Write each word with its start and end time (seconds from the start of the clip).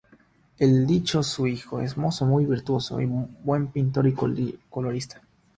El 0.57 0.87
dicho 0.87 1.21
su 1.21 1.45
hijo 1.45 1.79
es 1.79 1.95
mozo 1.95 2.25
muy 2.25 2.47
virtuoso 2.47 2.99
y 3.01 3.05
buen 3.05 3.67
pintor 3.67 4.07
y 4.07 4.17
colorista. 4.67 5.21